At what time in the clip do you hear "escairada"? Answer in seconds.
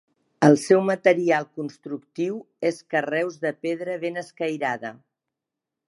4.27-4.97